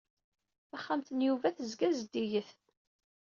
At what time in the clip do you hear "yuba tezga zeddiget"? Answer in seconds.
1.27-2.51